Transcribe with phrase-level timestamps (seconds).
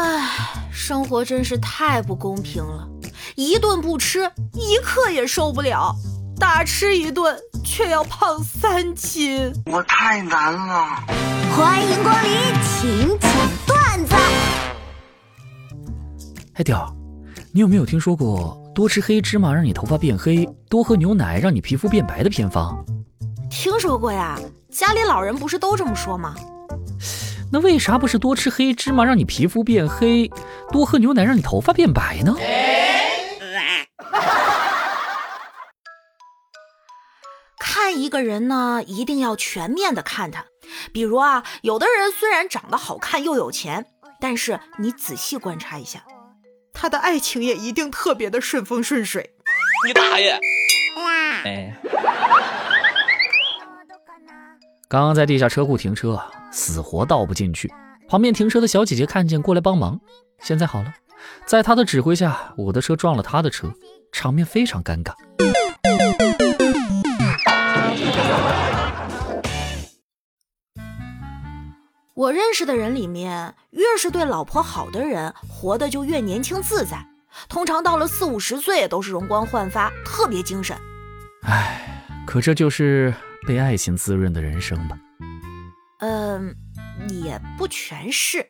[0.00, 0.28] 唉，
[0.70, 2.88] 生活真是太不公平了，
[3.34, 5.92] 一顿不吃，一刻也受不了；
[6.38, 9.52] 大吃一顿，却要胖三斤。
[9.66, 10.86] 我太难了。
[11.50, 12.30] 欢迎光临，
[12.62, 13.32] 请讲
[13.66, 14.14] 段子。
[16.54, 16.94] 哎，屌，
[17.50, 22.84] 你有没有听说过多吃黑芝麻让你头发变黑，多喝牛奶让你皮肤变白的偏方？
[23.50, 24.38] 听说过呀，
[24.70, 26.36] 家里老人不是都这么说吗？
[27.50, 30.30] 那为啥不是多吃黑芝麻让你皮肤变黑，
[30.70, 32.36] 多喝牛奶让你头发变白呢？
[37.58, 40.44] 看一个人呢，一定要全面的看他。
[40.92, 43.86] 比如啊，有的人虽然长得好看又有钱，
[44.20, 46.04] 但是你仔细观察一下，
[46.74, 49.34] 他的爱情也一定特别的顺风顺水。
[49.86, 50.38] 你大爷！
[51.44, 51.74] 哎，
[54.88, 57.72] 刚刚在地下车库停车，死活倒不进去。
[58.08, 60.00] 旁边停车的小姐姐看见，过来帮忙。
[60.40, 60.94] 现在好了，
[61.46, 63.72] 在她的指挥下，我的车撞了她的车，
[64.12, 65.12] 场面非常尴尬。
[72.14, 77.06] 我认识的人里面，越是对老婆好的人，活得就越年轻自在。
[77.48, 80.76] 通常到了四五十岁，都是容光焕发，特别精神。
[81.42, 83.14] 唉，可这就是
[83.46, 84.98] 被爱情滋润的人生吧？
[85.98, 86.54] 嗯，
[87.22, 88.48] 也不全是。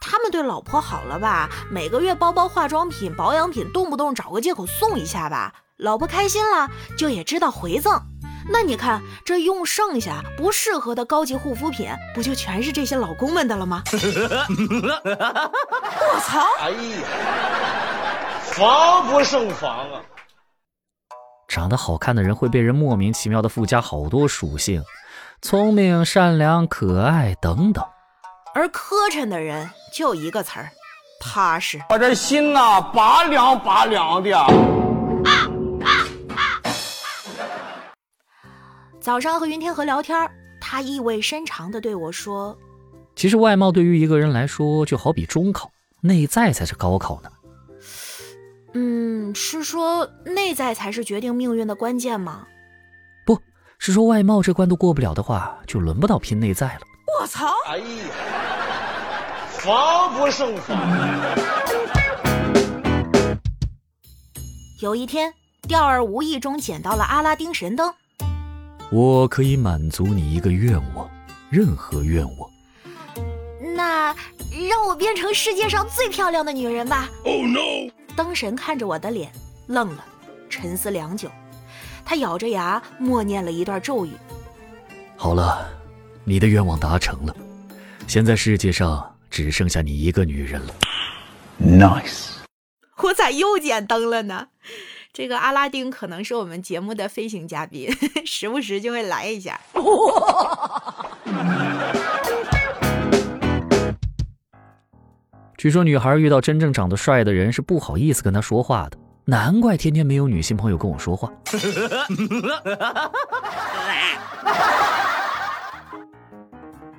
[0.00, 8.00] 他们对老婆好了吧，每个月包包化妆品、保养品，动不动找个借口送一下吧，老婆开心了，就也知道回赠。
[8.50, 13.82] 那你看，这用剩下不适合的高级护肤品，不就全是这些老公们的了吗？
[16.00, 16.40] 我操！
[16.60, 17.02] 哎呀，
[18.44, 20.00] 防不胜防啊！
[21.46, 24.82] 长得好看的人会被人莫名其妙的附加好多属性，
[25.40, 27.84] 聪明、善良、可爱等等，
[28.54, 30.68] 而磕碜的人就一个词儿：
[31.20, 31.80] 踏实。
[31.90, 34.36] 我这心呐，拔凉拔凉的。
[39.00, 40.28] 早上和云天河聊天，
[40.60, 42.58] 他意味深长地对我说
[43.14, 47.30] ：“其实外貌对于一个人来说，就好比中考，内在才是高考呢。”
[48.74, 52.44] 嗯，是说内在才是决定命运的关键吗？
[53.78, 56.80] 不是说外貌这关都过不了的话，就轮不到拼内在了。
[57.20, 57.46] 我操！
[57.68, 57.84] 哎呀，
[59.50, 60.76] 防不胜防。
[64.82, 65.32] 有一天，
[65.66, 67.94] 钓儿无意中捡到了阿拉丁神灯。
[68.90, 71.08] 我可以满足你一个愿望，
[71.48, 72.50] 任何愿望。
[73.74, 74.14] 那
[74.68, 77.08] 让我变成世界上最漂亮的女人吧。
[77.24, 77.90] Oh no！
[78.14, 79.32] 灯神看着我的脸，
[79.68, 80.04] 愣了，
[80.50, 81.30] 沉思良久，
[82.08, 84.12] 他咬着牙默念了一段咒语。
[85.14, 85.68] 好了，
[86.24, 87.36] 你的愿望达成了，
[88.06, 90.72] 现在世界上只剩下你一个女人了。
[91.60, 92.28] Nice！
[93.02, 94.48] 我咋又捡灯了呢？
[95.12, 97.90] 这个阿拉丁可能是我们节目的飞行嘉宾，
[98.24, 99.60] 时不时就会来一下。
[105.58, 108.96] 据说女孩遇到真正长得帅的人是不好意思跟他说话的，
[109.30, 111.30] 难怪天天没有女性朋友跟我说话。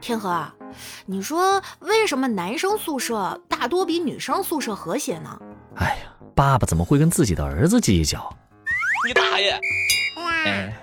[0.00, 0.52] 天河啊，
[1.06, 5.38] 你说为什么男生宿舍大多比女生宿舍和谐呢？
[5.76, 6.12] 哎呀。
[6.34, 8.28] 爸爸怎么会跟自己的儿子计较？
[9.06, 9.58] 你大爷！
[10.18, 10.74] 哎，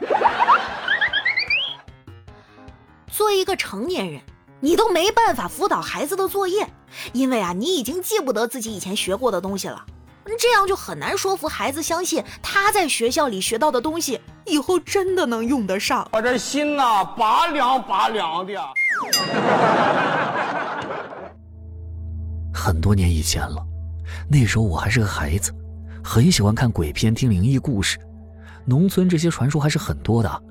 [3.11, 4.21] 作为一个成年人，
[4.61, 6.67] 你都没办法辅导孩子的作业，
[7.11, 9.85] 因为啊，你已经记不得自己以前学过的东西了。
[10.39, 16.07] 这样就很难说服孩子相信他在学校里学到的东西以后真的能用得上。
[16.11, 18.53] 我这心呐，拔凉拔凉的。
[22.53, 23.63] 很多年以前了。
[24.29, 25.53] 那时候我还是个孩子，
[26.03, 27.97] 很喜欢看鬼片、听灵异故事。
[28.65, 30.43] 农村这些传说还是很多的。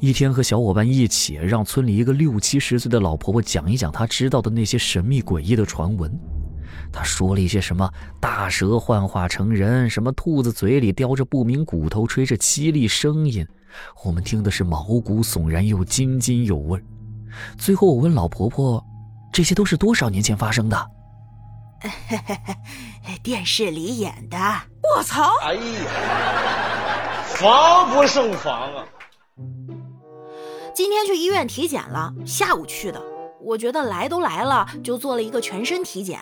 [0.00, 6.10] 一天和小伙伴一起，让村里一个六七十岁的老婆婆讲一讲她知道的那些神秘诡异的传闻。
[6.92, 7.88] 她说了一些什么
[8.20, 13.46] 大蛇幻化成人，什么兔子嘴里叼着不明骨头，吹着凄厉声音。
[14.04, 16.82] 我们听的是毛骨悚然又津津有味。
[17.56, 18.82] 最后我问老婆婆
[19.32, 20.90] ：“这些都是多少年前发生的？”
[23.22, 24.36] 电视里演的，
[24.96, 25.30] 我操！
[25.42, 25.60] 哎呀，
[27.24, 28.84] 防不胜防啊！
[30.74, 33.00] 今天去医院体检了，下午去的。
[33.40, 36.18] 我觉得来都来了，就做了一个全身体检。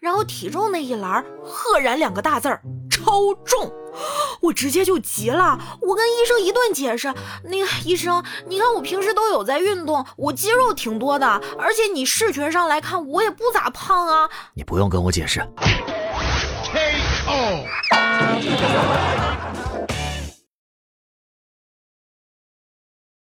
[0.00, 3.70] 然后体重那一栏，赫然两个大字儿：超重。
[4.40, 7.12] 我直接就急了，我跟医生一顿解释。
[7.44, 11.26] 那个医生，你看我平时都有在运动，我肌肉挺多的，
[11.58, 14.26] 而且你视觉上来看我也不咋胖啊。
[14.54, 15.40] 你不用跟我解释。
[16.72, 17.66] KO。